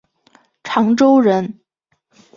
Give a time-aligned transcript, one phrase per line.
[0.63, 1.59] 长洲人。